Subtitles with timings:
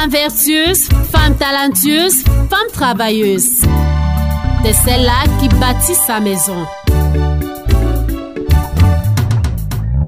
[0.00, 3.62] Femme vertueuse, femme talentueuse, femme travailleuse.
[4.64, 6.64] C'est celle-là qui bâtit sa maison.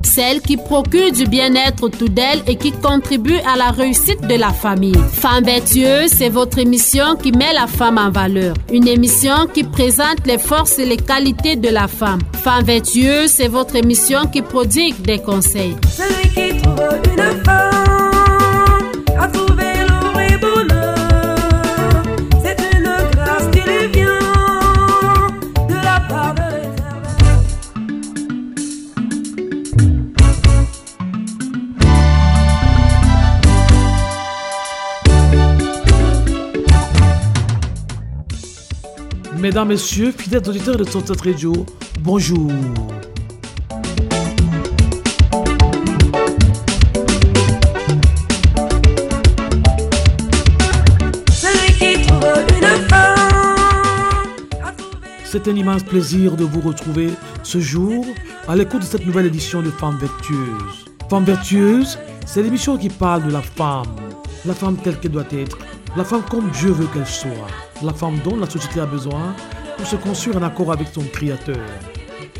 [0.05, 4.50] Celle qui procure du bien-être autour d'elle et qui contribue à la réussite de la
[4.50, 4.95] famille.
[5.11, 8.54] Femme vertueuse, c'est votre émission qui met la femme en valeur.
[8.72, 12.20] Une émission qui présente les forces et les qualités de la femme.
[12.45, 15.75] Femme vertueuse, c'est votre émission qui prodigue des conseils.
[39.50, 41.66] Mesdames, Messieurs, fidèles auditeurs de Sunset Radio,
[42.02, 42.52] bonjour.
[55.24, 57.10] C'est un immense plaisir de vous retrouver
[57.42, 58.04] ce jour
[58.46, 60.85] à l'écoute de cette nouvelle édition de Femmes Vertueuses.
[61.09, 63.96] Femmes Vertueuses, c'est l'émission qui parle de la femme,
[64.47, 65.59] la femme telle qu'elle doit être,
[65.97, 67.49] la femme comme Dieu veut qu'elle soit,
[67.83, 69.34] la femme dont la société a besoin
[69.77, 71.56] pour se construire en accord avec son Créateur,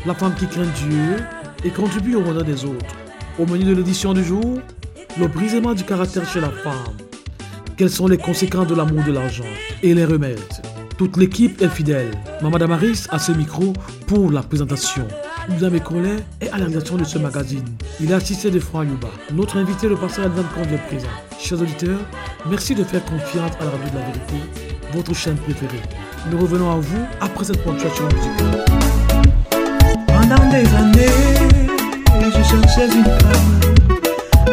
[0.05, 1.17] la femme qui craint Dieu
[1.63, 2.95] et contribue au bonheur des autres.
[3.37, 4.59] Au menu de l'édition du jour,
[5.19, 6.95] le brisement du caractère chez la femme,
[7.75, 9.43] quelles sont les conséquences de l'amour de l'argent
[9.83, 10.39] et les remèdes?
[10.97, 12.11] Toute l'équipe est fidèle.
[12.41, 13.73] Maman Damaris a ce micro
[14.07, 15.07] pour la présentation.
[15.49, 17.65] Nous collègues est à la réalisation de ce magazine.
[17.99, 19.07] Il est assisté de Franck Yuba.
[19.33, 21.07] Notre invité, le pasteur Adam Comte, est présent.
[21.39, 21.99] Chers auditeurs,
[22.49, 24.35] merci de faire confiance à la radio de la vérité,
[24.93, 25.81] votre chaîne préférée.
[26.29, 28.65] Nous revenons à vous après cette ponctuation musicale.
[30.07, 31.49] Pendant des années,
[32.23, 33.59] je cherchais une femme.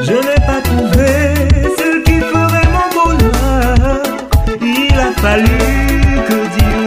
[0.01, 1.35] Je n'ai pas trouvé
[1.77, 4.03] celle qui ferait mon bonheur.
[4.63, 5.59] Il a fallu
[6.29, 6.78] que Dieu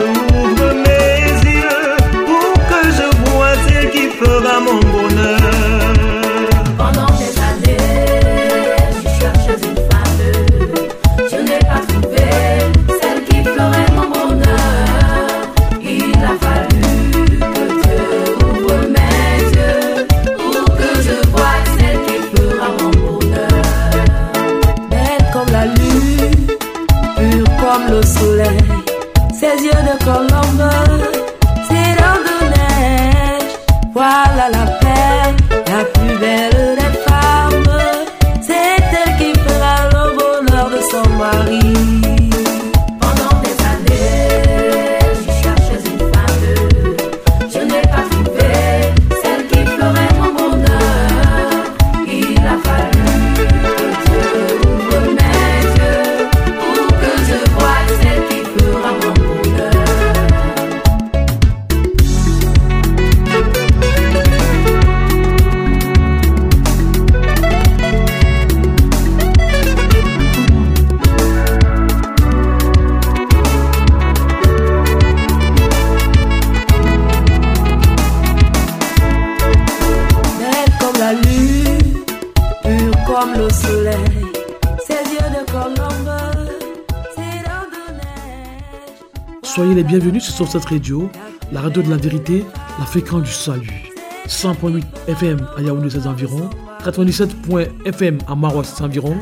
[89.62, 91.08] Soyez les bienvenus sur cette radio,
[91.52, 92.44] la radio de la vérité,
[92.80, 93.92] la fréquence du salut.
[94.28, 96.50] 100.8 FM à Yaoundé ses environs,
[96.84, 99.18] 97.FM à Maroc ses environs,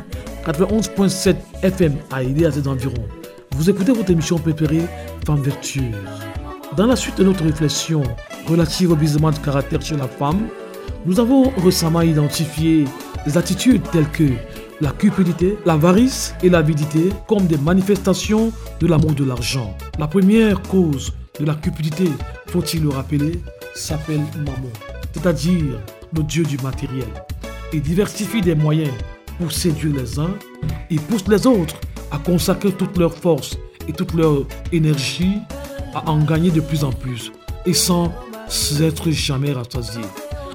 [0.46, 3.06] 91.7 FM à Aïdé à ses environs.
[3.58, 4.84] Vous écoutez votre émission préférée,
[5.26, 5.84] Femme vertueuse.
[6.78, 8.02] Dans la suite de notre réflexion
[8.48, 10.48] relative au brisement de caractère chez la femme,
[11.06, 12.86] nous avons récemment identifié
[13.26, 14.30] des attitudes telles que
[14.82, 19.76] la cupidité, l'avarice et l'avidité comme des manifestations de l'amour de l'argent.
[19.98, 22.10] La première cause de la cupidité,
[22.48, 23.42] faut-il le rappeler,
[23.76, 24.72] s'appelle Mammon,
[25.14, 25.80] c'est-à-dire
[26.16, 27.08] le dieu du matériel.
[27.74, 28.94] Il diversifie des moyens
[29.38, 30.34] pour séduire les uns
[30.90, 31.76] et pousse les autres
[32.12, 33.58] à consacrer toute leur force
[33.88, 35.38] et toute leur énergie
[35.94, 37.32] à en gagner de plus en plus
[37.66, 38.12] et sans
[38.82, 40.02] être jamais rassasiés.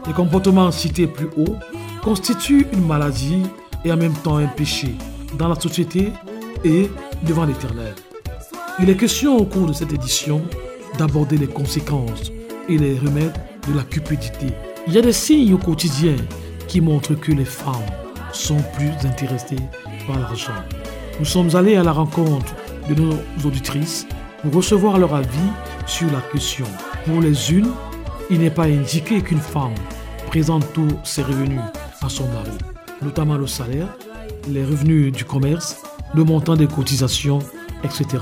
[0.07, 1.57] Les comportements cités plus haut
[2.03, 3.43] constituent une maladie
[3.85, 4.95] et en même temps un péché
[5.39, 6.13] dans la société
[6.65, 6.91] et
[7.23, 7.95] devant l'Éternel.
[8.81, 10.43] Il est question au cours de cette édition
[10.99, 12.33] d'aborder les conséquences
[12.69, 13.35] et les remèdes
[13.69, 14.47] de la cupidité.
[14.87, 16.17] Il y a des signes au quotidien
[16.69, 17.75] qui montrent que les femmes
[18.33, 19.57] sont plus intéressées
[20.07, 20.53] par l'argent.
[21.19, 22.55] Nous sommes allés à la rencontre
[22.89, 23.15] de nos
[23.45, 24.07] auditrices
[24.43, 25.51] pour recevoir leur avis
[25.87, 26.67] sur la question.
[27.07, 27.71] Pour les unes,
[28.31, 29.75] il n'est pas indiqué qu'une femme
[30.27, 31.61] présente tous ses revenus
[32.03, 32.51] à son mari,
[33.05, 33.89] notamment le salaire,
[34.49, 35.77] les revenus du commerce
[36.15, 37.41] le montant des cotisations,
[37.83, 38.19] etc.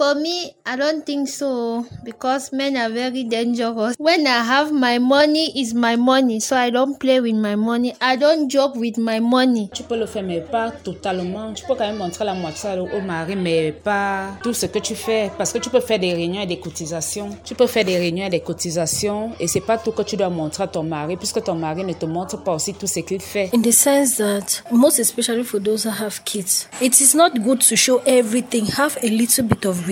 [0.00, 3.96] For me, I don't think so because men are very dangerous.
[3.98, 7.94] When I have my money, is my money, so I don't play with my money.
[8.00, 9.68] I don't joke with my money.
[9.74, 11.52] Tu peux le faire, mais pas totalement.
[11.52, 14.94] Tu peux quand même montrer la moitié au mari, mais pas tout ce que tu
[14.94, 15.30] fais.
[15.36, 17.28] Parce que tu peux faire des réunions et des cotisations.
[17.44, 20.30] Tu peux faire des réunions et des cotisations, et c'est pas tout que tu dois
[20.30, 23.20] montrer à ton mari, puisque ton mari ne te montre pas aussi tout ce qu'il
[23.20, 23.50] fait.
[23.54, 27.60] In the sense that, most especially for those who have kids, it is not good
[27.60, 28.64] to show everything.
[28.78, 29.89] Have a little bit of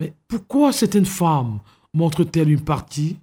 [0.00, 1.60] Mais pourquoi certaines femmes
[1.94, 3.16] montrent-elles une partie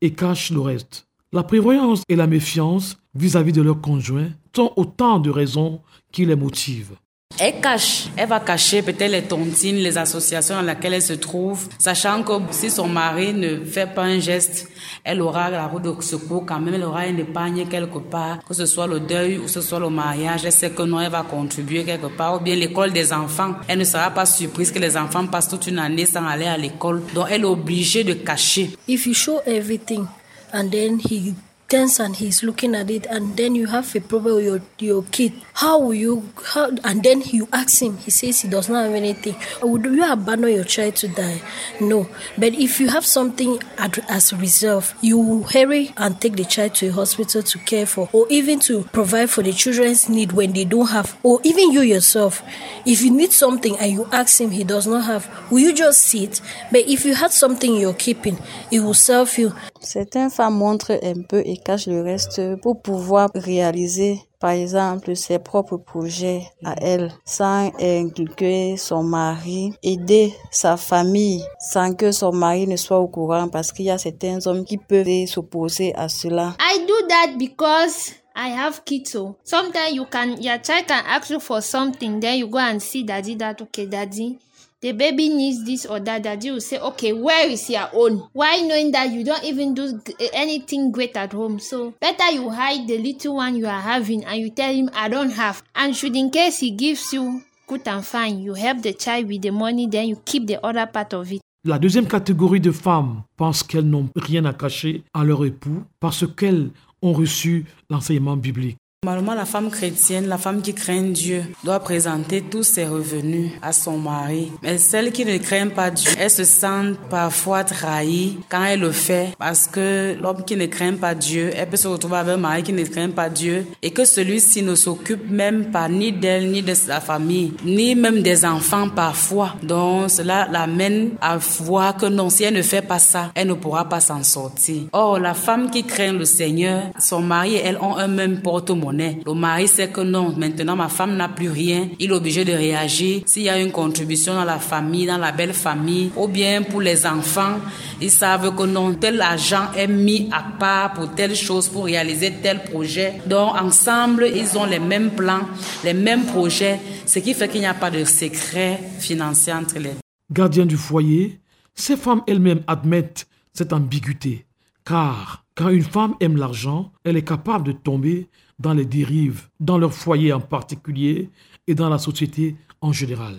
[0.00, 1.06] et cachent le reste?
[1.32, 5.80] La prévoyance et la méfiance vis-à-vis de leur conjoint sont autant de raisons
[6.12, 6.96] qui les motivent.
[7.36, 11.66] Elle cache, elle va cacher peut-être les tontines, les associations dans lesquelles elle se trouve,
[11.80, 14.68] sachant que si son mari ne fait pas un geste,
[15.02, 18.54] elle aura la roue de secours quand même, elle aura une épargne quelque part, que
[18.54, 21.22] ce soit le deuil ou ce soit le mariage, elle sait que non, elle va
[21.22, 24.96] contribuer quelque part, ou bien l'école des enfants, elle ne sera pas surprise que les
[24.96, 28.70] enfants passent toute une année sans aller à l'école, donc elle est obligée de cacher.
[28.86, 30.06] If you show everything
[30.52, 31.34] and then he
[31.74, 35.32] and he's looking at it and then you have a problem with your, your kid
[35.54, 38.94] how will you how and then you ask him he says he does not have
[38.94, 39.36] anything.
[39.62, 41.40] Would you abandon your child to die?
[41.80, 42.08] No.
[42.36, 46.88] But if you have something as reserve you will hurry and take the child to
[46.88, 50.64] a hospital to care for or even to provide for the children's need when they
[50.64, 52.42] don't have or even you yourself.
[52.84, 56.00] If you need something and you ask him he does not have will you just
[56.00, 56.40] sit?
[56.72, 58.38] But if you had something you're keeping
[58.72, 59.52] it will serve you.
[59.80, 65.38] Certaines femmes montrent un peu et cachent le reste pour pouvoir réaliser, par exemple, ses
[65.38, 72.66] propres projets à elle, sans inculquer son mari, aider sa famille sans que son mari
[72.66, 76.54] ne soit au courant parce qu'il y a certains hommes qui peuvent s'opposer à cela.
[76.60, 79.12] I do that because I have kids.
[79.12, 82.80] So sometimes you can your child can ask you for something, then you go and
[82.80, 84.38] see daddy that okay, daddy.
[84.84, 86.24] The baby needs this or that.
[86.24, 88.28] Daddy will say, okay, where is your own?
[88.34, 91.58] Why knowing that you don't even do g- anything great at home?
[91.58, 95.08] So better you hide the little one you are having and you tell him, I
[95.08, 95.62] don't have.
[95.74, 99.40] And should in case he gives you good and fine, you help the child with
[99.40, 101.40] the money, then you keep the other part of it.
[101.64, 106.26] La deuxième catégorie de femmes pense qu'elles n'ont rien à cacher à leur époux parce
[106.36, 106.68] qu'elles
[107.00, 108.76] ont reçu l'enseignement biblique.
[109.04, 113.70] Normalement, la femme chrétienne, la femme qui craint Dieu, doit présenter tous ses revenus à
[113.70, 114.50] son mari.
[114.62, 118.92] Mais celle qui ne craint pas Dieu, elle se sent parfois trahie quand elle le
[118.92, 122.38] fait parce que l'homme qui ne craint pas Dieu, elle peut se retrouver avec un
[122.38, 126.50] mari qui ne craint pas Dieu et que celui-ci ne s'occupe même pas ni d'elle,
[126.50, 129.54] ni de sa famille, ni même des enfants parfois.
[129.62, 133.52] Donc, cela l'amène à voir que non, si elle ne fait pas ça, elle ne
[133.52, 134.84] pourra pas s'en sortir.
[134.94, 138.93] Or, la femme qui craint le Seigneur, son mari et elle ont un même porte-monnaie.
[139.26, 141.88] Le mari sait que non, maintenant ma femme n'a plus rien.
[141.98, 143.22] Il est obligé de réagir.
[143.26, 146.80] S'il y a une contribution dans la famille, dans la belle famille, ou bien pour
[146.80, 147.58] les enfants,
[148.00, 152.34] ils savent que non, tel argent est mis à part pour telle chose, pour réaliser
[152.42, 153.14] tel projet.
[153.26, 155.48] Donc ensemble, ils ont les mêmes plans,
[155.84, 159.90] les mêmes projets, ce qui fait qu'il n'y a pas de secret financier entre les
[159.90, 159.98] deux.
[160.32, 161.40] Gardiens du foyer,
[161.74, 164.46] ces femmes elles-mêmes admettent cette ambiguïté.
[164.84, 168.28] Car quand une femme aime l'argent, elle est capable de tomber
[168.58, 171.30] dans les dérives, dans leur foyer en particulier
[171.66, 173.36] et dans la société en général.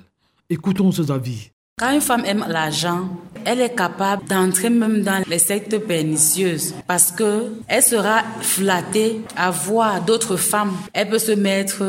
[0.50, 1.50] Écoutons ces avis.
[1.78, 3.10] Quand une femme aime l'argent,
[3.44, 9.52] elle est capable d'entrer même dans les sectes pernicieuses parce que elle sera flattée à
[9.52, 10.72] voir d'autres femmes.
[10.94, 11.84] Elle peut se mettre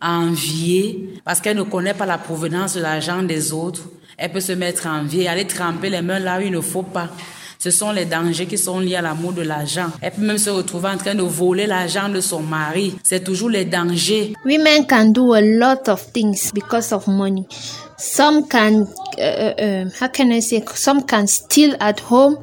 [0.00, 3.82] à envier parce qu'elle ne connaît pas la provenance de l'argent des autres.
[4.16, 6.84] Elle peut se mettre à envier, aller tremper les mains là où il ne faut
[6.84, 7.08] pas.
[7.62, 9.86] Ce sont les dangers qui sont liés à l'amour de l'argent.
[10.00, 12.96] Elle peut même se retrouver en train de voler l'argent de son mari.
[13.04, 14.32] C'est toujours les dangers.
[14.44, 17.46] Women can do a lot of things because of money.
[17.96, 22.36] Some can, uh, uh, how can I say, some can steal at home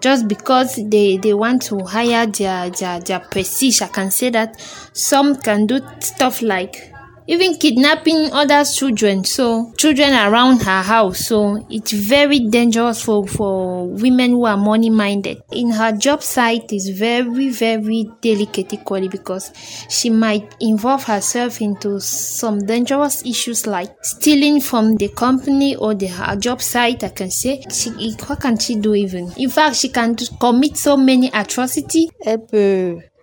[0.00, 3.82] just because they, they want to hire their, their, their prestige.
[3.82, 4.58] I can say that.
[4.94, 6.91] Some can do stuff like
[7.26, 9.24] even kidnapping other children.
[9.24, 11.26] So children around her house.
[11.26, 16.72] So it's very dangerous for for women who are money minded in her job site
[16.72, 19.52] is very very delicate equally because
[19.88, 26.06] she might involve herself into some dangerous issues like stealing from the company or the
[26.06, 27.62] her job site i can say.
[27.70, 27.90] She
[28.26, 29.32] what can she do even?
[29.36, 32.10] In fact she can commit so many atrocities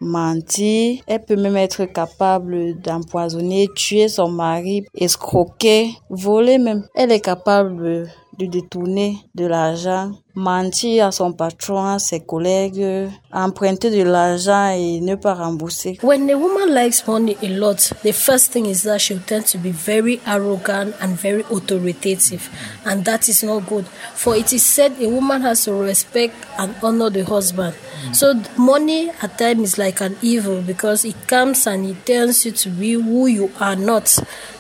[0.02, 6.88] mentir, elle peut même être capable d'empoisonner, tuer son mari, escroquer, voler même.
[6.96, 13.92] Elle est capable de détourner de l'argent mentir à son patron, à ses collègues, emprunter
[13.92, 16.00] de l'argent et ne pas rembourser.
[16.02, 19.58] When a woman likes money a lot, the first thing is that she'll tend to
[19.58, 22.50] be very arrogant and very authoritative,
[22.86, 23.86] and that is not good.
[24.16, 27.76] For it is said a woman has to respect and honor the husband.
[28.14, 32.52] So money at times is like an evil because it comes and it turns you
[32.54, 34.08] to be who you are not.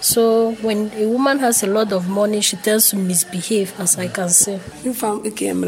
[0.01, 4.07] So when a woman has a lot of money, she tends to misbehave, as I
[4.07, 4.59] can say.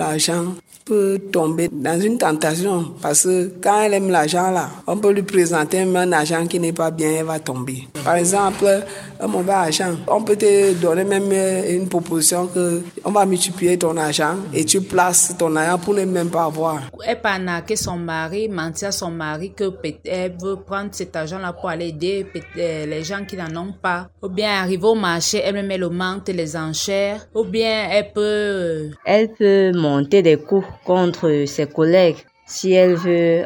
[0.01, 4.09] Une femme qui aime l'argent peut tomber dans une tentation parce que quand elle aime
[4.09, 7.39] l'argent là, on peut lui présenter même un argent qui n'est pas bien, elle va
[7.39, 7.87] tomber.
[8.03, 8.83] Par exemple,
[9.19, 11.31] un mauvais argent, on peut te donner même
[11.69, 16.05] une proposition que on va multiplier ton argent et tu places ton argent pour ne
[16.05, 16.81] même pas avoir.
[17.05, 21.53] Elle peut arnaquer son mari, mentir à son mari que peut-être veut prendre cet argent-là
[21.53, 24.09] pour aller aider peut-être les gens qui n'en ont pas.
[24.21, 27.27] Ou bien arriver au marché, elle met le manque, les enchères.
[27.35, 28.91] Ou bien elle peut...
[29.05, 33.45] Elle peut monter des coups contre ses collègues si elle veut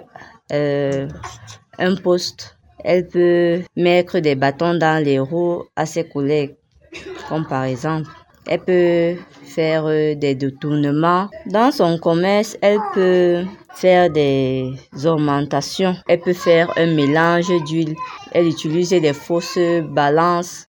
[0.51, 1.07] euh,
[1.77, 2.57] un poste.
[2.83, 6.55] Elle peut mettre des bâtons dans les roues à ses collègues,
[7.27, 8.09] comme par exemple,
[8.47, 11.29] elle peut faire euh, des détournements.
[11.47, 15.95] Dans son commerce, elle peut faire des augmentations.
[16.07, 17.95] Elle peut faire un mélange d'huile.
[18.31, 19.57] Elle utilise des fausses
[19.89, 20.67] balances.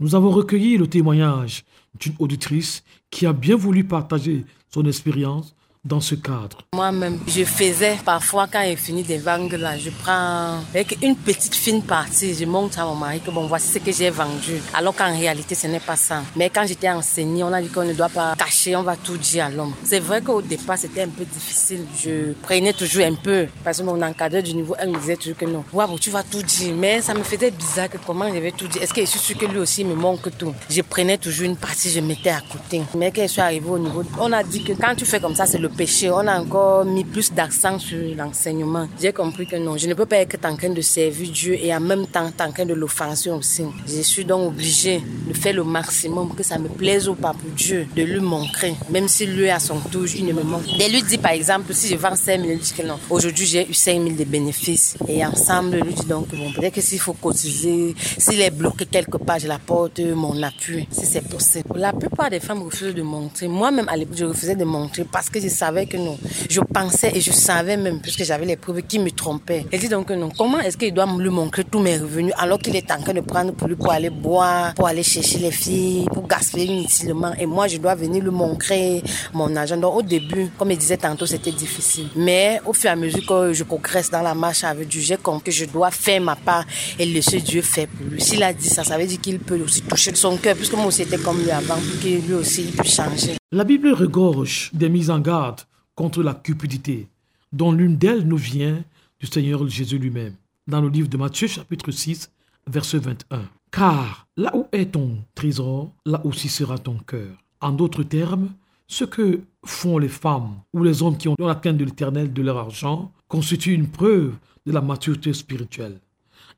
[0.00, 1.64] Nous avons recueilli le témoignage
[1.98, 5.54] d'une auditrice qui a bien voulu partager son expérience
[5.84, 6.58] dans ce cadre.
[6.74, 11.54] Moi-même, je faisais parfois quand il finit des ventes là, je prends avec une petite
[11.54, 14.60] fine partie, je montre à mon mari que bon voici ce que j'ai vendu.
[14.72, 16.22] Alors qu'en réalité ce n'est pas ça.
[16.36, 19.18] Mais quand j'étais enseignée, on a dit qu'on ne doit pas cacher, on va tout
[19.18, 19.74] dire à l'homme.
[19.84, 21.84] C'est vrai qu'au départ c'était un peu difficile.
[22.02, 25.36] Je prenais toujours un peu parce que mon encadreur du niveau elle me disait toujours
[25.36, 26.74] que non, wow, tu vas tout dire.
[26.74, 28.82] Mais ça me faisait bizarre que comment je vais tout dire.
[28.82, 30.54] Est-ce que je suis sûr que lui aussi me manque tout?
[30.70, 32.80] Je prenais toujours une partie, je mettais à côté.
[32.96, 35.34] Mais quand je suis arrivée au niveau, on a dit que quand tu fais comme
[35.34, 36.10] ça c'est le péché.
[36.10, 38.88] On a encore mis plus d'accent sur l'enseignement.
[39.00, 41.74] J'ai compris que non, je ne peux pas être en train de servir Dieu et
[41.74, 43.64] en même temps en train de l'offenser aussi.
[43.86, 47.50] Je suis donc obligée de faire le maximum que ça me plaise ou pas pour
[47.50, 50.64] Dieu, de lui montrer, même si lui à son tour, il ne me montre.
[50.64, 53.46] De lui dit par exemple, si je vends 5 000, il dit que non, aujourd'hui
[53.46, 54.96] j'ai eu 5 000 de bénéfices.
[55.08, 59.16] Et ensemble, lui dit donc, bon, peut-être que s'il faut cotiser, s'il est bloqué quelque
[59.16, 61.68] part, je l'apporte mon appui, si c'est possible.
[61.76, 63.48] La plupart des femmes refusent de montrer.
[63.48, 66.18] Moi-même, à l'époque, je refusais de montrer parce que je savais que non.
[66.48, 69.66] Je pensais et je savais même, puisque j'avais les preuves, qui me trompaient.
[69.70, 70.30] Elle dit donc non.
[70.36, 73.20] Comment est-ce qu'il doit lui montrer tous mes revenus alors qu'il est en train de
[73.20, 77.32] prendre pour lui pour aller boire, pour aller chercher les filles, pour gaspiller inutilement?
[77.38, 79.02] Et moi, je dois venir lui montrer
[79.32, 79.76] mon argent.
[79.76, 82.08] Donc au début, comme il disait tantôt, c'était difficile.
[82.16, 85.16] Mais au fur et à mesure que je progresse dans la marche avec Dieu, j'ai
[85.16, 86.64] compris que je dois faire ma part
[86.98, 88.20] et laisser Dieu faire pour lui.
[88.20, 90.86] S'il a dit ça, ça veut dire qu'il peut aussi toucher son cœur, puisque moi
[90.86, 93.36] aussi j'étais comme lui avant, pour que lui aussi il puisse changer.
[93.52, 95.53] La Bible regorge des mises en garde
[95.94, 97.08] contre la cupidité,
[97.52, 98.82] dont l'une d'elles nous vient
[99.20, 100.34] du Seigneur Jésus lui-même,
[100.66, 102.30] dans le livre de Matthieu chapitre 6,
[102.66, 103.42] verset 21.
[103.70, 107.36] Car là où est ton trésor, là aussi sera ton cœur.
[107.60, 108.50] En d'autres termes,
[108.86, 112.42] ce que font les femmes ou les hommes qui ont la crainte de l'éternel de
[112.42, 114.34] leur argent constitue une preuve
[114.66, 116.00] de la maturité spirituelle.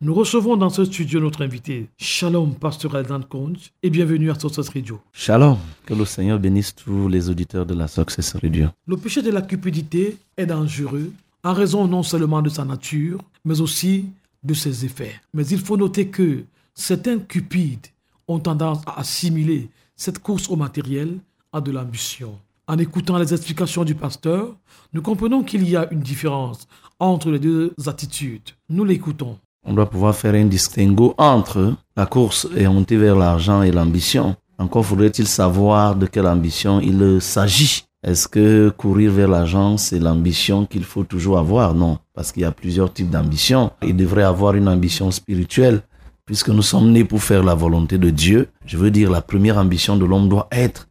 [0.02, 4.68] Nous recevons dans ce studio notre invité, Shalom, pasteur Aldan Conch, et bienvenue à Success
[4.68, 5.00] Radio.
[5.14, 8.68] Shalom, que le Seigneur bénisse tous les auditeurs de la Success Radio.
[8.86, 11.12] Le péché de la cupidité est dangereux
[11.42, 14.04] en raison non seulement de sa nature, mais aussi
[14.44, 15.14] de ses effets.
[15.32, 17.86] Mais il faut noter que certains cupides
[18.28, 21.16] ont tendance à assimiler cette course au matériel
[21.54, 22.38] à de l'ambition.
[22.68, 24.54] En écoutant les explications du pasteur,
[24.92, 28.50] nous comprenons qu'il y a une différence entre les deux attitudes.
[28.68, 29.38] Nous l'écoutons.
[29.68, 34.36] On doit pouvoir faire un distinguo entre la course orientée vers l'argent et l'ambition.
[34.58, 37.84] Encore faudrait-il savoir de quelle ambition il s'agit.
[38.04, 41.74] Est-ce que courir vers l'argent, c'est l'ambition qu'il faut toujours avoir?
[41.74, 43.72] Non, parce qu'il y a plusieurs types d'ambition.
[43.82, 45.82] Il devrait avoir une ambition spirituelle,
[46.24, 48.48] puisque nous sommes nés pour faire la volonté de Dieu.
[48.66, 50.86] Je veux dire, la première ambition de l'homme doit être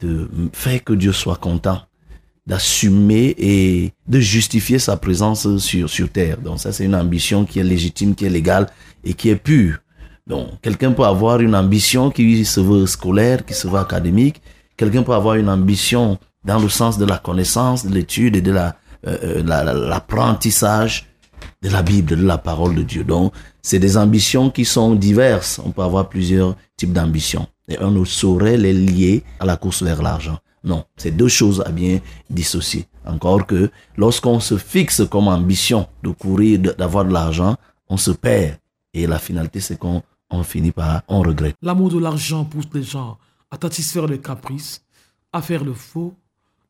[0.00, 1.80] de faire que Dieu soit content
[2.46, 6.38] d'assumer et de justifier sa présence sur, sur terre.
[6.38, 8.66] Donc ça, c'est une ambition qui est légitime, qui est légale
[9.04, 9.78] et qui est pure.
[10.26, 14.40] Donc, quelqu'un peut avoir une ambition qui se veut scolaire, qui se veut académique.
[14.76, 18.52] Quelqu'un peut avoir une ambition dans le sens de la connaissance, de l'étude et de
[18.52, 21.08] la, euh, l'apprentissage
[21.60, 23.04] de la Bible, de la parole de Dieu.
[23.04, 23.32] Donc,
[23.62, 25.60] c'est des ambitions qui sont diverses.
[25.64, 27.46] On peut avoir plusieurs types d'ambitions.
[27.68, 30.38] Et on ne saurait les lier à la course vers l'argent.
[30.64, 32.00] Non, c'est deux choses à bien
[32.30, 32.86] dissocier.
[33.04, 37.56] Encore que lorsqu'on se fixe comme ambition de courir, d'avoir de l'argent,
[37.88, 38.58] on se perd.
[38.94, 41.56] Et la finalité, c'est qu'on on finit par, on regrette.
[41.62, 43.18] L'amour de l'argent pousse les gens
[43.50, 44.82] à satisfaire les caprices,
[45.32, 46.14] à faire le faux,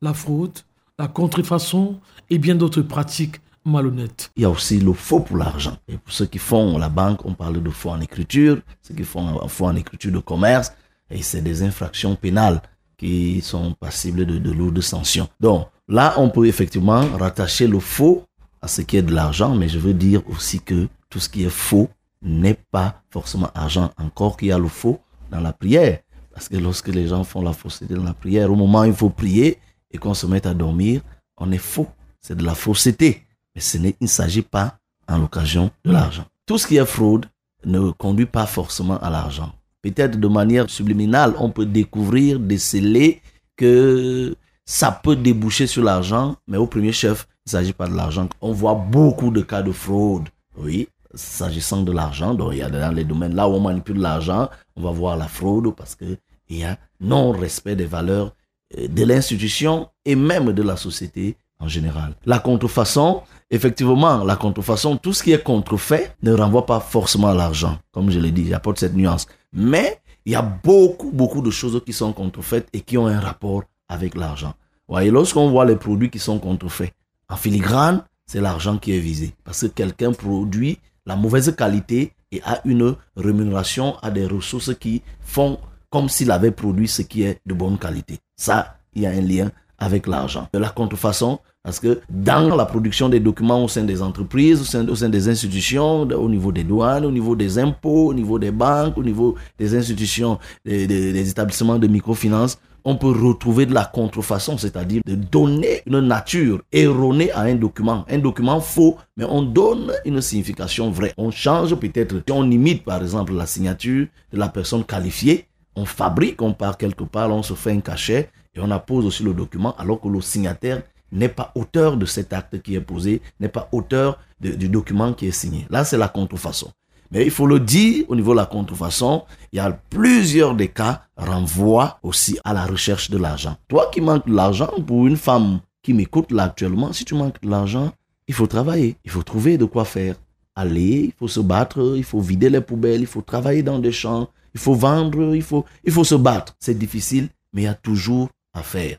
[0.01, 0.59] la fraude,
[0.99, 4.31] la contrefaçon et bien d'autres pratiques malhonnêtes.
[4.35, 5.77] Il y a aussi le faux pour l'argent.
[5.87, 9.03] Et pour ceux qui font la banque, on parle de faux en écriture, ceux qui
[9.03, 10.73] font un faux en écriture de commerce,
[11.09, 12.61] et c'est des infractions pénales
[13.03, 15.27] qui sont passibles de, de lourdes sanctions.
[15.41, 18.23] Donc là, on peut effectivement rattacher le faux
[18.61, 21.43] à ce qui est de l'argent, mais je veux dire aussi que tout ce qui
[21.43, 21.89] est faux
[22.21, 23.91] n'est pas forcément argent.
[23.97, 25.99] Encore qu'il y a le faux dans la prière.
[26.33, 28.93] Parce que lorsque les gens font la fausseté dans la prière, au moment où il
[28.93, 29.59] faut prier
[29.91, 31.01] et qu'on se mette à dormir,
[31.37, 31.87] on est faux.
[32.21, 33.23] C'est de la fausseté.
[33.53, 34.77] Mais il ne s'agit pas
[35.09, 36.25] en l'occasion de l'argent.
[36.45, 37.25] Tout ce qui est fraude
[37.65, 39.51] ne conduit pas forcément à l'argent.
[39.83, 43.21] Peut-être de manière subliminale, on peut découvrir, déceler
[43.57, 44.35] que
[44.65, 48.27] ça peut déboucher sur l'argent, mais au premier chef, il ne s'agit pas de l'argent.
[48.41, 52.33] On voit beaucoup de cas de fraude, oui, s'agissant de l'argent.
[52.33, 55.17] Donc, il y a dans les domaines là où on manipule l'argent, on va voir
[55.17, 56.17] la fraude parce que
[56.49, 58.33] il y a non-respect des valeurs
[58.77, 62.15] euh, de l'institution et même de la société en général.
[62.25, 67.33] La contrefaçon, effectivement, la contrefaçon, tout ce qui est contrefait ne renvoie pas forcément à
[67.33, 67.77] l'argent.
[67.91, 69.27] Comme je l'ai dit, j'apporte cette nuance.
[69.53, 73.19] Mais il y a beaucoup, beaucoup de choses qui sont contrefaites et qui ont un
[73.19, 74.53] rapport avec l'argent.
[74.87, 76.93] Voyez, lorsqu'on voit les produits qui sont contrefaits,
[77.29, 79.33] en filigrane, c'est l'argent qui est visé.
[79.43, 85.01] Parce que quelqu'un produit la mauvaise qualité et a une rémunération à des ressources qui
[85.21, 88.19] font comme s'il avait produit ce qui est de bonne qualité.
[88.35, 90.47] Ça, il y a un lien avec l'argent.
[90.53, 94.65] De la contrefaçon, parce que dans la production des documents au sein des entreprises, au
[94.65, 98.37] sein, au sein, des institutions, au niveau des douanes, au niveau des impôts, au niveau
[98.37, 103.73] des banques, au niveau des institutions, des, des, établissements de microfinance, on peut retrouver de
[103.73, 109.23] la contrefaçon, c'est-à-dire de donner une nature erronée à un document, un document faux, mais
[109.23, 111.13] on donne une signification vraie.
[111.15, 115.45] On change peut-être, si on imite par exemple la signature de la personne qualifiée,
[115.77, 119.23] on fabrique, on part quelque part, on se fait un cachet et on appose aussi
[119.23, 120.81] le document alors que le signataire
[121.13, 125.27] n'est pas auteur de cet acte qui est posé, n'est pas auteur du document qui
[125.27, 125.65] est signé.
[125.69, 126.71] Là, c'est la contrefaçon.
[127.11, 130.69] Mais il faut le dire, au niveau de la contrefaçon, il y a plusieurs des
[130.69, 133.55] cas renvoient aussi à la recherche de l'argent.
[133.67, 137.39] Toi qui manques de l'argent, pour une femme qui m'écoute là actuellement, si tu manques
[137.43, 137.91] de l'argent,
[138.27, 140.15] il faut travailler, il faut trouver de quoi faire.
[140.55, 143.91] Aller, il faut se battre, il faut vider les poubelles, il faut travailler dans des
[143.91, 146.55] champs, il faut vendre, il faut, il faut se battre.
[146.59, 148.97] C'est difficile, mais il y a toujours à faire.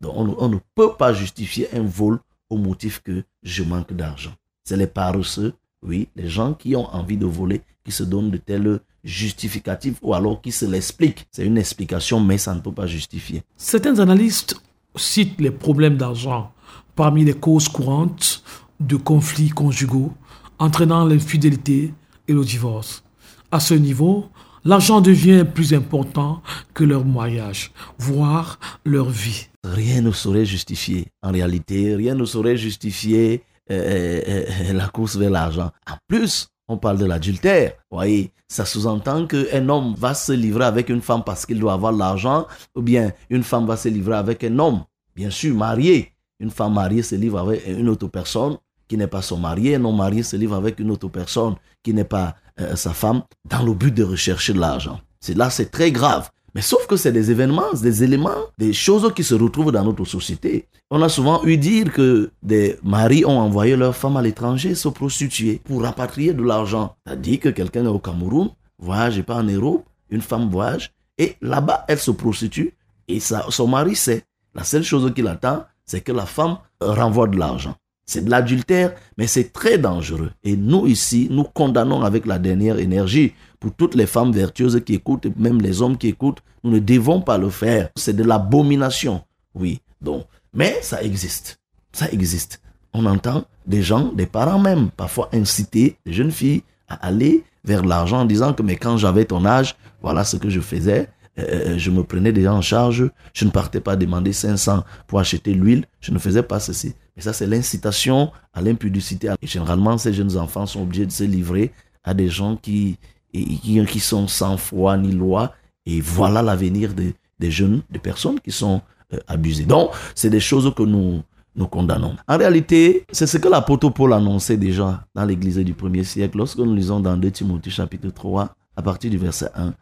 [0.00, 2.18] Donc on, ne peut pas justifier un vol
[2.50, 4.32] au motif que je manque d'argent.
[4.64, 8.38] C'est les paresseux oui, les gens qui ont envie de voler, qui se donnent de
[8.38, 11.26] tels justificatifs ou alors qui se l'expliquent.
[11.30, 13.42] C'est une explication, mais ça ne peut pas justifier.
[13.56, 14.60] Certains analystes
[14.96, 16.50] citent les problèmes d'argent
[16.96, 18.42] parmi les causes courantes
[18.80, 20.12] de conflits conjugaux
[20.58, 21.92] entraînant l'infidélité
[22.26, 23.04] et le divorce.
[23.52, 24.26] À ce niveau,
[24.66, 26.42] l'argent devient plus important
[26.74, 29.46] que leur mariage, voire leur vie.
[29.64, 31.06] Rien ne saurait justifier.
[31.22, 35.70] En réalité, rien ne saurait justifier euh, euh, euh, la course vers l'argent.
[35.90, 37.72] En plus, on parle de l'adultère.
[37.90, 41.92] Voyez, ça sous-entend qu'un homme va se livrer avec une femme parce qu'il doit avoir
[41.92, 44.82] l'argent, ou bien une femme va se livrer avec un homme,
[45.14, 46.12] bien sûr, marié.
[46.40, 49.84] Une femme mariée se livre avec une autre personne qui n'est pas son mari, un
[49.84, 52.36] homme marié se livre avec une autre personne qui n'est pas
[52.74, 55.00] sa femme, dans le but de rechercher de l'argent.
[55.20, 56.30] C'est là, c'est très grave.
[56.54, 60.06] Mais sauf que c'est des événements, des éléments, des choses qui se retrouvent dans notre
[60.06, 60.66] société.
[60.90, 64.88] On a souvent eu dire que des maris ont envoyé leurs femmes à l'étranger se
[64.88, 66.96] prostituer pour rapatrier de l'argent.
[67.04, 71.84] C'est-à-dire que quelqu'un est au Cameroun, voyage pas en Europe, une femme voyage, et là-bas,
[71.88, 72.72] elle se prostitue,
[73.06, 74.24] et ça, son mari sait.
[74.54, 77.74] La seule chose qu'il attend, c'est que la femme renvoie de l'argent.
[78.06, 80.30] C'est de l'adultère, mais c'est très dangereux.
[80.44, 84.94] Et nous ici, nous condamnons avec la dernière énergie pour toutes les femmes vertueuses qui
[84.94, 87.90] écoutent, même les hommes qui écoutent, nous ne devons pas le faire.
[87.96, 89.22] C'est de l'abomination.
[89.54, 89.80] Oui.
[90.00, 91.58] Donc, mais ça existe.
[91.92, 92.60] Ça existe.
[92.92, 97.84] On entend des gens, des parents même, parfois inciter des jeunes filles à aller vers
[97.84, 101.08] l'argent en disant que mais quand j'avais ton âge, voilà ce que je faisais.
[101.38, 101.42] Euh,
[101.74, 103.10] euh, je me prenais déjà en charge.
[103.34, 105.84] Je ne partais pas demander 500 pour acheter l'huile.
[106.00, 106.94] Je ne faisais pas ceci.
[107.16, 109.32] Mais ça, c'est l'incitation à l'impudicité.
[109.40, 111.72] Et généralement, ces jeunes enfants sont obligés de se livrer
[112.04, 112.98] à des gens qui,
[113.32, 115.54] qui, sont sans foi ni loi.
[115.86, 119.64] Et voilà l'avenir des, jeunes, des personnes qui sont euh, abusées.
[119.64, 121.22] Donc, c'est des choses que nous,
[121.54, 122.16] nous condamnons.
[122.28, 126.36] En réalité, c'est ce que l'apôtre Paul annonçait déjà dans l'église du premier siècle.
[126.36, 129.72] Lorsque nous lisons dans 2 Timothée chapitre 3, à partir du verset 1,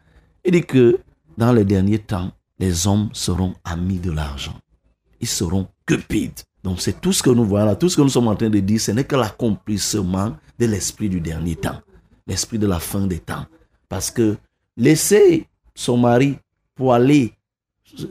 [0.45, 0.99] il dit que
[1.37, 4.55] dans les derniers temps, les hommes seront amis de l'argent.
[5.19, 6.41] Ils seront cupides.
[6.65, 8.49] Donc c'est tout ce que nous voyons là, tout ce que nous sommes en train
[8.49, 11.79] de dire, ce n'est que l'accomplissement de l'esprit du dernier temps,
[12.25, 13.45] l'esprit de la fin des temps.
[13.87, 14.35] Parce que
[14.75, 16.39] laisser son mari
[16.73, 17.33] pour aller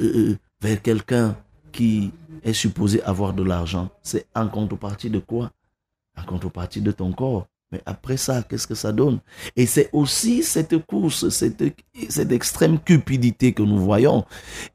[0.01, 1.37] euh, vers quelqu'un
[1.73, 2.13] qui
[2.45, 5.51] est supposé avoir de l'argent, c'est en contrepartie de quoi?
[6.17, 7.49] En contrepartie de ton corps.
[7.75, 9.19] Mais après ça, qu'est-ce que ça donne?
[9.57, 11.61] Et c'est aussi cette course, cette,
[12.31, 14.25] extrême cupidité que nous voyons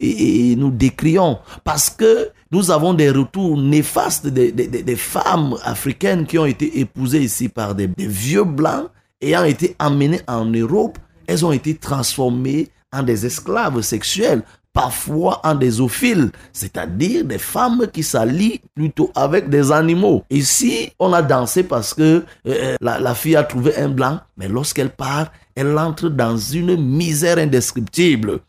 [0.02, 1.40] et, nous décrions.
[1.64, 7.48] Parce que nous avons des retours néfastes des, femmes africaines qui ont été épousées ici
[7.48, 8.90] par des, des vieux blancs
[9.22, 10.98] ayant été emmenées en Europe.
[11.26, 15.72] Elles ont été transformées en des esclaves sexuels parfois en des
[16.54, 20.24] c'est-à-dire des femmes qui s'allient plutôt avec des animaux.
[20.30, 24.48] Ici, on a dansé parce que euh, la, la, fille a trouvé un blanc, mais
[24.48, 28.40] lorsqu'elle part, elle entre dans une misère indescriptible.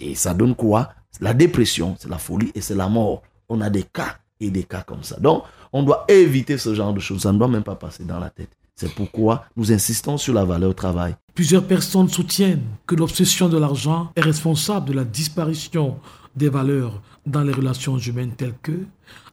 [0.00, 0.90] Et ça donne quoi?
[1.20, 3.22] La dépression, c'est la folie et c'est la mort.
[3.48, 5.18] On a des cas et des cas comme ça.
[5.18, 7.22] Donc, on doit éviter ce genre de choses.
[7.22, 8.50] Ça ne doit même pas passer dans la tête.
[8.76, 11.16] C'est pourquoi nous insistons sur la valeur travail.
[11.38, 16.00] Plusieurs personnes soutiennent que l'obsession de l'argent est responsable de la disparition
[16.34, 18.86] des valeurs dans les relations humaines telles que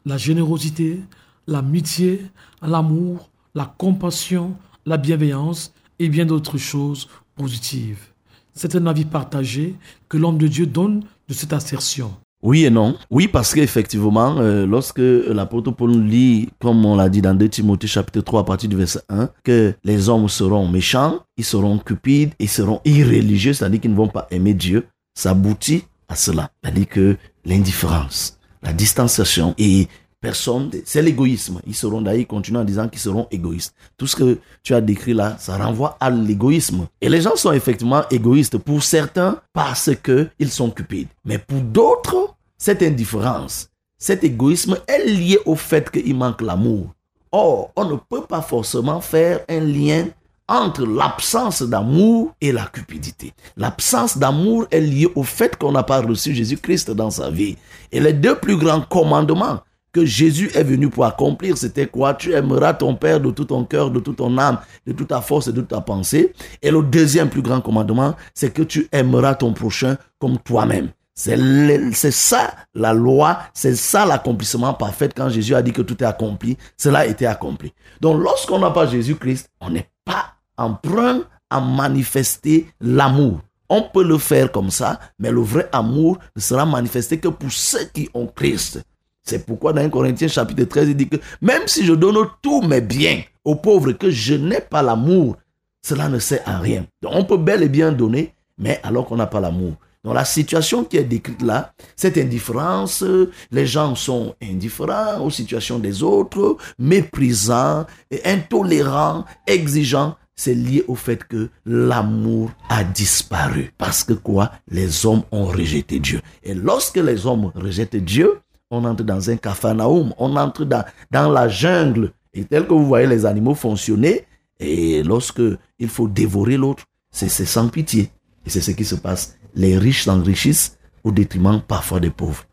[0.04, 1.00] la générosité,
[1.48, 2.24] l'amitié,
[2.62, 8.12] l'amour, la compassion, la bienveillance et bien d'autres choses positives.
[8.54, 9.74] C'est un avis partagé
[10.08, 12.14] que l'homme de Dieu donne de cette assertion.
[12.46, 12.96] Oui et non.
[13.10, 17.88] Oui, parce qu'effectivement, euh, lorsque l'apôtre Paul lit, comme on l'a dit dans 2 Timothée
[17.88, 22.34] chapitre 3 à partir du verset 1, que les hommes seront méchants, ils seront cupides,
[22.38, 26.52] ils seront irréligieux, c'est-à-dire qu'ils ne vont pas aimer Dieu, ça aboutit à cela.
[26.62, 29.88] C'est-à-dire que l'indifférence, la distanciation et
[30.20, 31.60] personne, c'est l'égoïsme.
[31.66, 33.74] Ils seront d'ailleurs, ils continuent en disant qu'ils seront égoïstes.
[33.96, 36.86] Tout ce que tu as décrit là, ça renvoie à l'égoïsme.
[37.00, 41.08] Et les gens sont effectivement égoïstes pour certains parce que ils sont cupides.
[41.24, 46.94] Mais pour d'autres, cette indifférence, cet égoïsme est lié au fait qu'il manque l'amour.
[47.32, 50.06] Or, on ne peut pas forcément faire un lien
[50.48, 53.32] entre l'absence d'amour et la cupidité.
[53.56, 57.56] L'absence d'amour est liée au fait qu'on n'a pas reçu Jésus-Christ dans sa vie.
[57.90, 59.60] Et les deux plus grands commandements
[59.92, 62.14] que Jésus est venu pour accomplir, c'était quoi?
[62.14, 65.20] Tu aimeras ton Père de tout ton cœur, de toute ton âme, de toute ta
[65.20, 66.32] force et de toute ta pensée.
[66.62, 70.90] Et le deuxième plus grand commandement, c'est que tu aimeras ton prochain comme toi-même.
[71.18, 75.08] C'est ça la loi, c'est ça l'accomplissement parfait.
[75.16, 77.72] Quand Jésus a dit que tout est accompli, cela a été accompli.
[78.02, 83.40] Donc lorsqu'on n'a pas Jésus-Christ, on n'est pas emprunt à manifester l'amour.
[83.70, 87.50] On peut le faire comme ça, mais le vrai amour ne sera manifesté que pour
[87.50, 88.82] ceux qui ont Christ.
[89.22, 92.60] C'est pourquoi dans 1 Corinthiens chapitre 13, il dit que même si je donne tous
[92.60, 95.36] mes biens aux pauvres, que je n'ai pas l'amour,
[95.82, 96.84] cela ne sert à rien.
[97.00, 99.72] Donc on peut bel et bien donner, mais alors qu'on n'a pas l'amour.
[100.06, 103.02] Dans la situation qui est décrite là, cette indifférence,
[103.50, 107.86] les gens sont indifférents aux situations des autres, méprisants,
[108.24, 110.14] intolérants, exigeants.
[110.36, 113.72] C'est lié au fait que l'amour a disparu.
[113.78, 114.52] Parce que quoi?
[114.68, 116.20] Les hommes ont rejeté Dieu.
[116.44, 118.38] Et lorsque les hommes rejettent Dieu,
[118.70, 122.12] on entre dans un capharnaüm, on entre dans, dans la jungle.
[122.32, 124.24] Et tel que vous voyez les animaux fonctionner,
[124.60, 125.42] et lorsque
[125.80, 128.12] il faut dévorer l'autre, c'est sans pitié.
[128.44, 132.44] Et c'est ce qui se passe les riches s'enrichissent au détriment parfois des pauvres.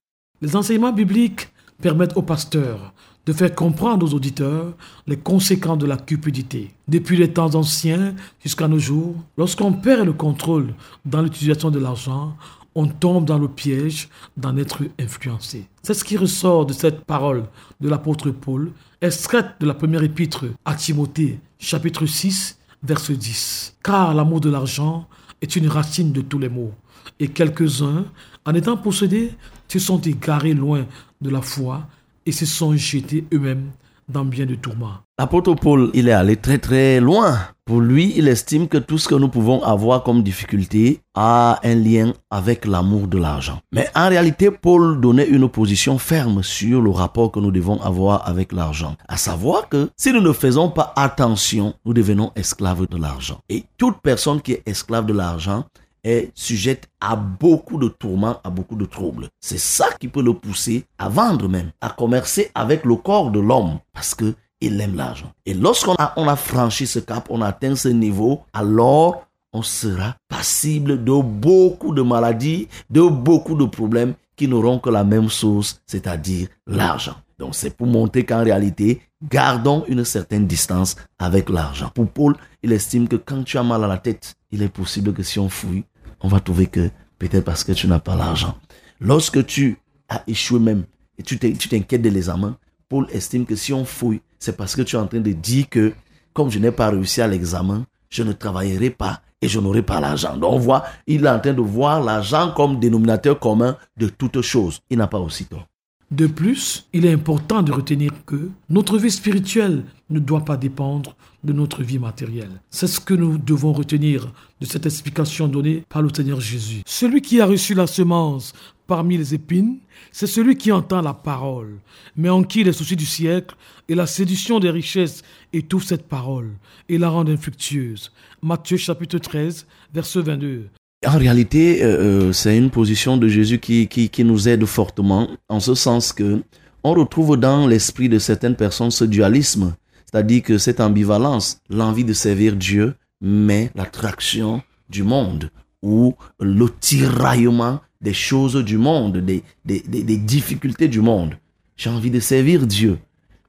[0.41, 1.49] Les enseignements bibliques
[1.81, 2.93] permettent aux pasteurs
[3.25, 4.73] de faire comprendre aux auditeurs
[5.07, 6.73] les conséquences de la cupidité.
[6.87, 10.73] Depuis les temps anciens jusqu'à nos jours, lorsqu'on perd le contrôle
[11.05, 12.35] dans l'utilisation de l'argent,
[12.75, 15.67] on tombe dans le piège d'en être influencé.
[15.83, 17.45] C'est ce qui ressort de cette parole
[17.79, 23.77] de l'apôtre Paul, extraite de la première épître à Timothée, chapitre 6, verset 10.
[23.83, 25.07] Car l'amour de l'argent
[25.43, 26.71] est une racine de tous les maux.
[27.19, 28.05] Et quelques-uns,
[28.45, 29.33] en étant possédés,
[29.67, 30.87] se sont égarés loin
[31.21, 31.87] de la foi
[32.25, 33.69] et se sont jetés eux-mêmes
[34.09, 34.99] dans bien de tourments.
[35.19, 37.37] L'apôtre Paul, il est allé très très loin.
[37.65, 41.75] Pour lui, il estime que tout ce que nous pouvons avoir comme difficulté a un
[41.75, 43.59] lien avec l'amour de l'argent.
[43.71, 48.27] Mais en réalité, Paul donnait une position ferme sur le rapport que nous devons avoir
[48.27, 48.95] avec l'argent.
[49.07, 53.39] À savoir que si nous ne faisons pas attention, nous devenons esclaves de l'argent.
[53.47, 55.63] Et toute personne qui est esclave de l'argent
[56.03, 59.29] est sujette à beaucoup de tourments, à beaucoup de troubles.
[59.39, 63.39] C'est ça qui peut le pousser à vendre même, à commercer avec le corps de
[63.39, 65.31] l'homme, parce que il aime l'argent.
[65.45, 71.03] Et lorsqu'on a, a franchi ce cap, on atteint ce niveau, alors on sera passible
[71.03, 76.47] de beaucoup de maladies, de beaucoup de problèmes qui n'auront que la même source, c'est-à-dire
[76.65, 77.15] l'argent.
[77.37, 81.91] Donc c'est pour montrer qu'en réalité, gardons une certaine distance avec l'argent.
[81.93, 85.13] Pour Paul, il estime que quand tu as mal à la tête, il est possible
[85.13, 85.83] que si on fouille,
[86.23, 88.57] on va trouver que peut-être parce que tu n'as pas l'argent.
[88.99, 89.77] Lorsque tu
[90.09, 90.85] as échoué même
[91.17, 92.57] et tu t'inquiètes de l'examen,
[92.89, 95.69] Paul estime que si on fouille, c'est parce que tu es en train de dire
[95.69, 95.93] que
[96.33, 99.99] comme je n'ai pas réussi à l'examen, je ne travaillerai pas et je n'aurai pas
[99.99, 100.37] l'argent.
[100.37, 104.41] Donc on voit, il est en train de voir l'argent comme dénominateur commun de toutes
[104.41, 104.79] choses.
[104.89, 105.67] Il n'a pas aussi tort.
[106.13, 111.15] De plus, il est important de retenir que notre vie spirituelle ne doit pas dépendre
[111.43, 112.61] de notre vie matérielle.
[112.69, 116.83] C'est ce que nous devons retenir de cette explication donnée par le Seigneur Jésus.
[116.85, 118.53] Celui qui a reçu la semence
[118.85, 119.79] parmi les épines,
[120.11, 121.79] c'est celui qui entend la parole,
[122.15, 123.55] mais en qui les soucis du siècle
[123.89, 126.51] et la séduction des richesses étouffent cette parole
[126.89, 128.11] et la rendent infructueuse.
[128.43, 130.69] Matthieu chapitre 13, verset 22.
[131.05, 131.87] En réalité, euh,
[132.29, 136.41] euh, c'est une position de Jésus qui, qui, nous aide fortement, en ce sens que
[136.83, 139.73] on retrouve dans l'esprit de certaines personnes ce dualisme,
[140.05, 145.49] c'est-à-dire que cette ambivalence, l'envie de servir Dieu, mais l'attraction du monde
[145.81, 151.35] ou le tiraillement des choses du monde, des, des, des, difficultés du monde.
[151.77, 152.97] J'ai envie de servir Dieu.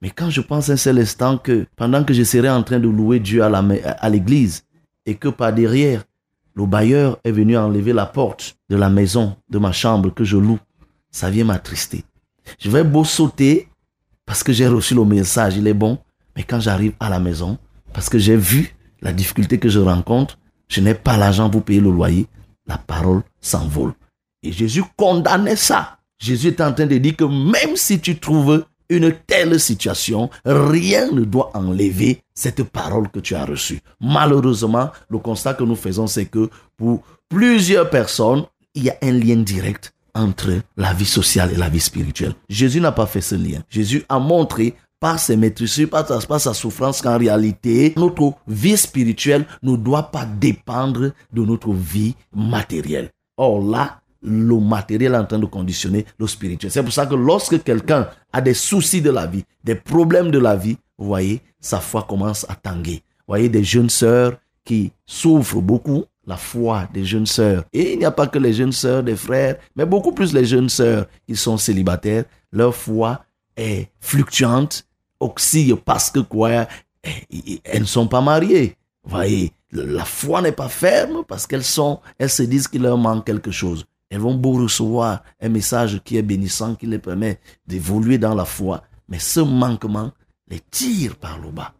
[0.00, 2.88] Mais quand je pense un seul instant que pendant que je serai en train de
[2.88, 3.64] louer Dieu à la-
[3.98, 4.62] à l'église
[5.06, 6.04] et que par derrière,
[6.54, 10.36] le bailleur est venu enlever la porte de la maison, de ma chambre que je
[10.36, 10.58] loue,
[11.10, 12.04] ça vient m'attrister.
[12.58, 13.68] Je vais beau sauter
[14.26, 15.98] parce que j'ai reçu le message, il est bon,
[16.36, 17.58] mais quand j'arrive à la maison,
[17.92, 20.38] parce que j'ai vu la difficulté que je rencontre,
[20.68, 22.26] je n'ai pas l'argent pour payer le loyer,
[22.66, 23.92] la parole s'envole.
[24.42, 25.98] Et Jésus condamnait ça.
[26.18, 31.10] Jésus est en train de dire que même si tu trouves une telle situation, rien
[31.10, 33.80] ne doit enlever cette parole que tu as reçue.
[34.00, 39.12] Malheureusement, le constat que nous faisons, c'est que pour plusieurs personnes, il y a un
[39.12, 42.34] lien direct entre la vie sociale et la vie spirituelle.
[42.48, 43.60] Jésus n'a pas fait ce lien.
[43.68, 49.46] Jésus a montré par ses maîtrisures, par par sa souffrance qu'en réalité, notre vie spirituelle
[49.62, 53.10] ne doit pas dépendre de notre vie matérielle.
[53.36, 56.70] Or là, le matériel en train de conditionner le spirituel.
[56.70, 60.38] C'est pour ça que lorsque quelqu'un a des soucis de la vie, des problèmes de
[60.38, 63.02] la vie, vous voyez, sa foi commence à tanguer.
[63.18, 67.64] Vous voyez des jeunes sœurs qui souffrent beaucoup, la foi des jeunes sœurs.
[67.72, 70.46] Et il n'y a pas que les jeunes sœurs, des frères, mais beaucoup plus les
[70.46, 72.24] jeunes sœurs qui sont célibataires.
[72.50, 73.24] Leur foi
[73.56, 74.86] est fluctuante,
[75.20, 76.66] oscille parce que quoi,
[77.04, 78.76] eh, elles ne sont pas mariées.
[79.04, 82.96] Vous voyez, la foi n'est pas ferme parce qu'elles sont, elles se disent qu'il leur
[82.96, 83.84] manque quelque chose.
[84.14, 88.44] Elles vont beau recevoir un message qui est bénissant, qui les permet d'évoluer dans la
[88.44, 90.12] foi, mais ce manquement
[90.46, 91.74] les tire par le bas.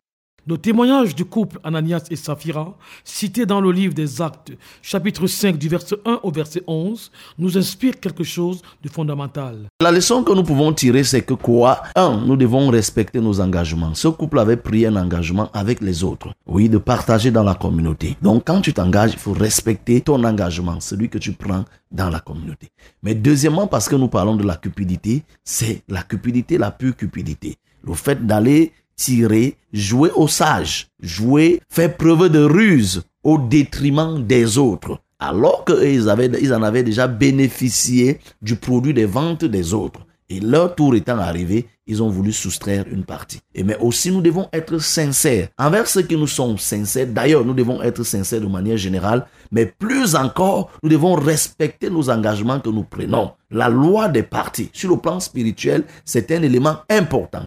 [0.47, 4.53] Le témoignage du couple Ananias et Saphira, cité dans le livre des Actes,
[4.83, 9.71] chapitre 5 du verset 1 au verset 11, nous inspire quelque chose de fondamental.
[9.81, 11.83] La leçon que nous pouvons tirer, c'est que quoi?
[11.97, 13.95] Un, nous devons respecter nos engagements.
[13.95, 16.35] Ce couple avait pris un engagement avec les autres.
[16.47, 18.19] Oui, de partager dans la communauté.
[18.21, 22.21] Donc, quand tu t'engages, il faut respecter ton engagement, celui que tu prends dans la
[22.21, 22.69] communauté.
[23.03, 27.57] Mais deuxièmement, parce que nous parlons de la cupidité, c'est la cupidité, la pure cupidité.
[27.83, 34.59] Le fait d'aller tirer, jouer au sage, jouer, faire preuve de ruse au détriment des
[34.59, 35.01] autres.
[35.19, 36.07] Alors qu'ils
[36.41, 40.01] ils en avaient déjà bénéficié du produit des ventes des autres.
[40.31, 43.41] Et leur tour étant arrivé, ils ont voulu soustraire une partie.
[43.55, 47.07] Et mais aussi, nous devons être sincères envers ceux qui nous sont sincères.
[47.07, 52.09] D'ailleurs, nous devons être sincères de manière générale, mais plus encore, nous devons respecter nos
[52.09, 53.33] engagements que nous prenons.
[53.51, 57.45] La loi des parties, sur le plan spirituel, c'est un élément important.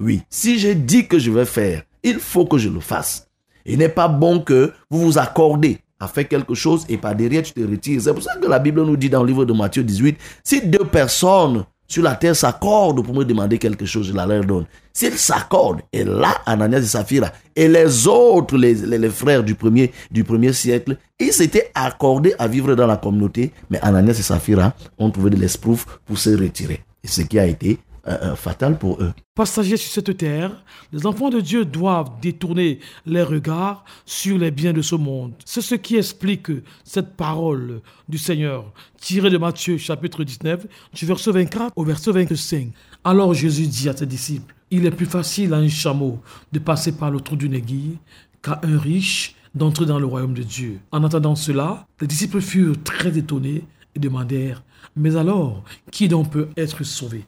[0.00, 3.28] Oui, si j'ai dit que je vais faire, il faut que je le fasse.
[3.66, 7.42] Il n'est pas bon que vous vous accordez à faire quelque chose et par derrière
[7.42, 8.00] tu te retires.
[8.00, 10.66] C'est pour ça que la Bible nous dit dans le livre de Matthieu 18, si
[10.66, 14.64] deux personnes sur la terre s'accordent pour me demander quelque chose, je la leur donne.
[14.92, 20.24] S'ils s'accordent, et là, Ananias et Saphira, et les autres, les, frères du premier, du
[20.24, 25.10] premier siècle, ils s'étaient accordés à vivre dans la communauté, mais Ananias et Saphira ont
[25.10, 26.84] trouvé de l'esprouf pour se retirer.
[27.02, 27.78] Et ce qui a été
[28.10, 29.12] euh, fatal pour eux.
[29.34, 30.50] Passagers sur cette terre,
[30.92, 35.32] les enfants de Dieu doivent détourner les regards sur les biens de ce monde.
[35.44, 36.50] C'est ce qui explique
[36.84, 42.72] cette parole du Seigneur tirée de Matthieu chapitre 19 du verset 24 au verset 25.
[43.04, 46.20] Alors Jésus dit à ses disciples, il est plus facile à un chameau
[46.52, 47.98] de passer par le trou d'une aiguille
[48.42, 50.80] qu'à un riche d'entrer dans le royaume de Dieu.
[50.92, 54.62] En entendant cela, les disciples furent très étonnés et demandèrent,
[54.96, 57.24] mais alors, qui donc peut être sauvé?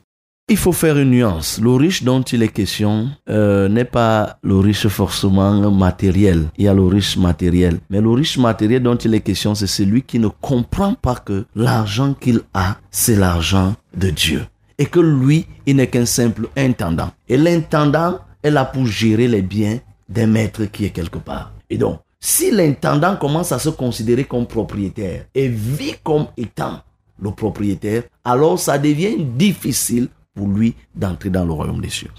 [0.49, 1.61] Il faut faire une nuance.
[1.63, 6.49] Le riche dont il est question euh, n'est pas le riche forcément matériel.
[6.59, 7.79] Il y a le riche matériel.
[7.89, 11.47] Mais le riche matériel dont il est question, c'est celui qui ne comprend pas que
[11.55, 14.45] l'argent qu'il a, c'est l'argent de Dieu.
[14.79, 17.11] Et que lui, il n'est qu'un simple intendant.
[17.29, 19.79] Et l'intendant est là pour gérer les biens
[20.09, 21.53] d'un maître qui est quelque part.
[21.71, 26.81] Et donc, si l'intendant commence à se considérer comme propriétaire et vit comme étant
[27.21, 32.11] le propriétaire, alors ça devient difficile pour lui d'entrer dans le royaume des cieux.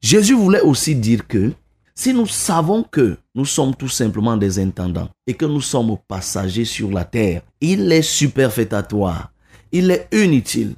[0.00, 1.52] Jésus voulait aussi dire que
[1.94, 6.64] si nous savons que nous sommes tout simplement des intendants et que nous sommes passagers
[6.64, 9.32] sur la terre, il est superfétatoire,
[9.72, 10.74] il est inutile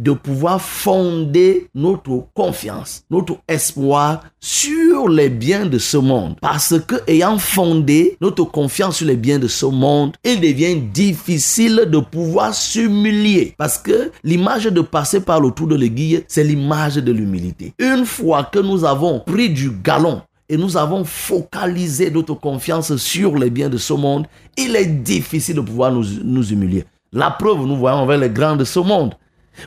[0.00, 6.36] de pouvoir fonder notre confiance, notre espoir sur les biens de ce monde.
[6.40, 11.86] Parce que ayant fondé notre confiance sur les biens de ce monde, il devient difficile
[11.86, 13.54] de pouvoir s'humilier.
[13.58, 17.74] Parce que l'image de passer par le trou de l'aiguille, c'est l'image de l'humilité.
[17.78, 23.36] Une fois que nous avons pris du galon et nous avons focalisé notre confiance sur
[23.36, 26.84] les biens de ce monde, il est difficile de pouvoir nous, nous humilier.
[27.12, 29.14] La preuve, nous voyons envers les grands de ce monde.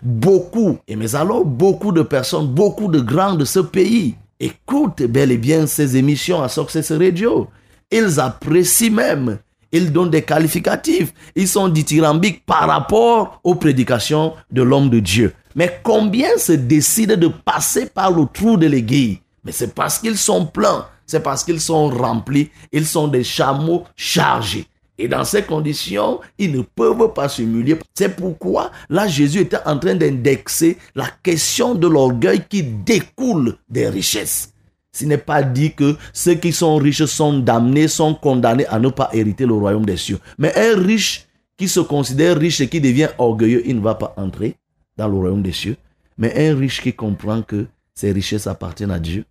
[0.02, 5.32] Beaucoup, et mais alors beaucoup de personnes, beaucoup de grands de ce pays écoutent bel
[5.32, 7.48] et bien ces émissions à Success Radio.
[7.92, 9.38] Ils apprécient même.
[9.72, 11.14] Ils donnent des qualificatifs.
[11.36, 15.34] Ils sont dithyrambiques par rapport aux prédications de l'homme de Dieu.
[15.56, 19.20] Mais combien se décident de passer par le trou de l'aiguille?
[19.44, 20.86] Mais c'est parce qu'ils sont pleins.
[21.06, 22.50] C'est parce qu'ils sont remplis.
[22.72, 24.68] Ils sont des chameaux chargés.
[25.04, 27.78] Et dans ces conditions, ils ne peuvent pas s'humilier.
[27.94, 33.90] C'est pourquoi là, Jésus était en train d'indexer la question de l'orgueil qui découle des
[33.90, 34.54] richesses.
[34.94, 38.88] Ce n'est pas dit que ceux qui sont riches sont damnés, sont condamnés à ne
[38.88, 40.20] pas hériter le royaume des cieux.
[40.38, 44.14] Mais un riche qui se considère riche et qui devient orgueilleux, il ne va pas
[44.16, 44.56] entrer
[44.96, 45.76] dans le royaume des cieux.
[46.18, 49.26] Mais un riche qui comprend que ses richesses appartiennent à Dieu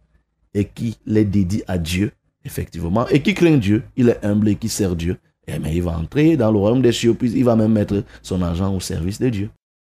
[0.52, 2.12] et qui les dédie à Dieu,
[2.44, 5.82] effectivement, et qui craint Dieu, il est humble et qui sert Dieu, eh bien, il
[5.82, 9.18] va entrer dans le royaume des puis il va même mettre son argent au service
[9.18, 9.50] de Dieu.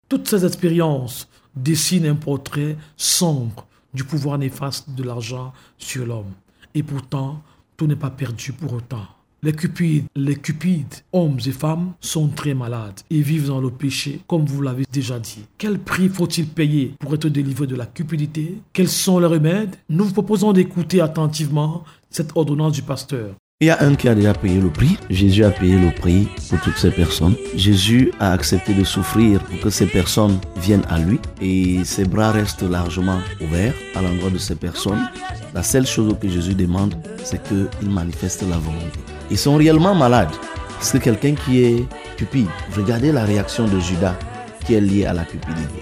[0.09, 6.33] Toutes ces expériences dessinent un portrait sombre du pouvoir néfaste de l'argent sur l'homme.
[6.73, 7.41] Et pourtant,
[7.77, 9.05] tout n'est pas perdu pour autant.
[9.43, 14.21] Les cupides, les cupides, hommes et femmes, sont très malades et vivent dans le péché,
[14.27, 15.45] comme vous l'avez déjà dit.
[15.59, 18.57] Quel prix faut-il payer pour être délivré de la cupidité?
[18.73, 19.75] Quels sont les remèdes?
[19.87, 23.35] Nous vous proposons d'écouter attentivement cette ordonnance du pasteur.
[23.61, 24.97] Il y a un qui a déjà payé le prix.
[25.09, 27.35] Jésus a payé le prix pour toutes ces personnes.
[27.55, 32.33] Jésus a accepté de souffrir pour que ces personnes viennent à lui et ses bras
[32.33, 35.09] restent largement ouverts à l'endroit de ces personnes.
[35.53, 38.99] La seule chose que Jésus demande, c'est qu'ils manifestent la volonté.
[39.31, 40.35] Ils sont réellement malades.
[40.81, 41.85] C'est quelqu'un qui est
[42.17, 42.49] cupide.
[42.75, 44.17] Regardez la réaction de Judas
[44.65, 45.79] qui est liée à la cupidité.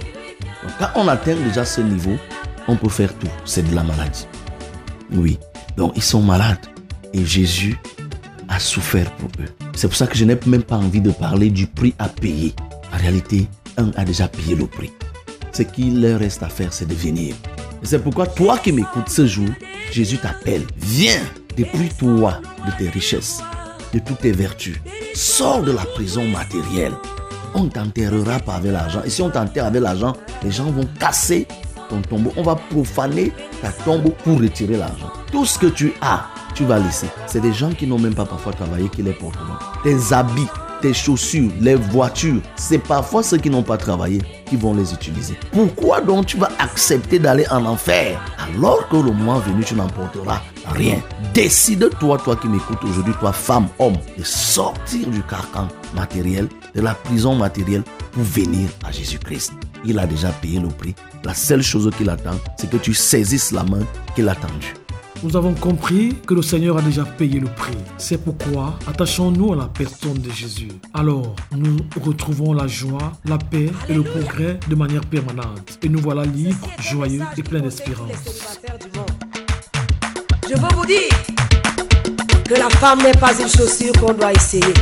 [0.78, 2.18] Quand on atteint déjà ce niveau,
[2.68, 3.32] on peut faire tout.
[3.46, 4.28] C'est de la maladie.
[5.12, 5.40] Oui.
[5.76, 6.60] Donc ils sont malades
[7.14, 7.78] et Jésus
[8.50, 9.50] a souffert pour eux.
[9.76, 12.54] C'est pour ça que je n'ai même pas envie de parler du prix à payer.
[12.94, 13.48] En réalité,
[13.78, 14.92] un a déjà payé le prix.
[15.52, 17.36] Ce qu'il leur reste à faire, c'est de venir.
[17.84, 19.50] C'est pourquoi toi qui m'écoutes ce jour,
[19.92, 20.64] Jésus t'appelle.
[20.78, 21.22] Viens,
[21.56, 23.42] dépouille-toi de tes richesses,
[23.94, 24.80] de toutes tes vertus.
[25.14, 26.94] Sors de la prison matérielle.
[27.54, 29.02] On t'enterrera pas avec l'argent.
[29.06, 31.48] Et si on t'enterre avec l'argent, les gens vont casser
[31.90, 32.34] ton tombeau.
[32.36, 35.12] On va profaner ta tombe pour retirer l'argent.
[35.32, 37.08] Tout ce que tu as, tu vas laisser.
[37.28, 39.58] C'est des gens qui n'ont même pas parfois travaillé qui les porteront.
[39.84, 40.48] Tes habits,
[40.82, 45.36] tes chaussures, les voitures, c'est parfois ceux qui n'ont pas travaillé qui vont les utiliser.
[45.52, 50.42] Pourquoi donc tu vas accepter d'aller en enfer alors que le moment venu tu n'emporteras
[50.68, 51.02] rien?
[51.34, 56.94] Décide-toi, toi qui m'écoutes aujourd'hui, toi femme, homme, de sortir du carcan matériel, de la
[56.94, 59.54] prison matérielle pour venir à Jésus-Christ.
[59.86, 60.96] Il a déjà payé le prix.
[61.24, 63.82] La seule chose qu'il attend, c'est que tu saisisses la main
[64.16, 64.74] qu'il a tendue.
[65.24, 67.78] Nous avons compris que le Seigneur a déjà payé le prix.
[67.98, 70.68] C'est pourquoi attachons-nous à la personne de Jésus.
[70.94, 75.80] Alors, nous retrouvons la joie, la paix et le progrès de manière permanente.
[75.82, 78.12] Et nous voilà libres, joyeux et pleins d'espérance.
[80.50, 81.10] Je veux vous dire
[82.44, 84.74] que la femme n'est pas une chaussure qu'on doit essayer.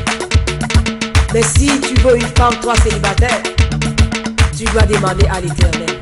[1.36, 3.44] Mais si tu veux une femme, toi célibataire,
[4.58, 6.00] tu dois demander à l'éternel.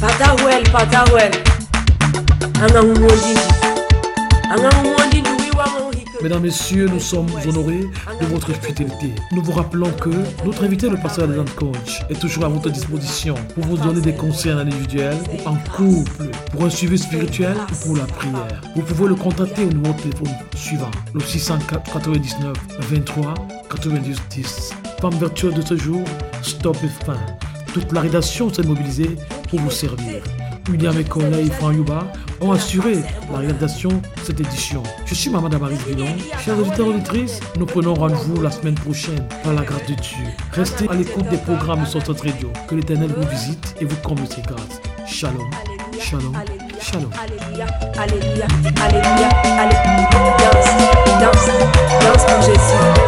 [0.00, 1.51] Patawel, patawel.
[6.22, 7.88] Mesdames, Messieurs, nous sommes honorés
[8.20, 9.12] de votre fidélité.
[9.32, 10.10] Nous vous rappelons que
[10.44, 14.14] notre invité, le pasteur Adam Coach, est toujours à votre disposition pour vous donner des
[14.14, 18.60] conseils en individuel ou en couple, pour un suivi spirituel ou pour la prière.
[18.76, 23.34] Vous pouvez le contacter au numéro de téléphone suivant, le 699 23
[23.70, 24.70] 90 10.
[25.00, 26.04] Femme vertueuse de ce jour,
[26.42, 27.18] stop et fin.
[27.74, 29.16] Toute la rédaction s'est mobilisée
[29.48, 30.22] pour vous servir.
[30.68, 32.96] William et collègues Franck Yuba ont assuré
[33.30, 34.82] la réalisation de cette édition.
[35.06, 36.06] Je suis Maman Damaris Villon.
[36.44, 40.24] Chers auditeurs et auditrices, nous prenons rendez-vous la semaine prochaine par la grâce de Dieu.
[40.52, 42.50] Restez à l'écoute des programmes de Sortant Radio.
[42.68, 44.80] Que l'Éternel vous visite et vous comble ses grâces.
[45.06, 45.50] Shalom,
[46.00, 46.32] shalom,
[46.80, 47.10] shalom.
[47.20, 47.66] Alléluia,
[47.98, 48.46] alléluia,
[48.80, 50.08] alléluia, alléluia.
[51.20, 51.46] Danse, danse,
[52.04, 53.01] danse pour Jésus.